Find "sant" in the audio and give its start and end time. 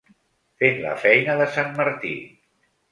1.59-1.71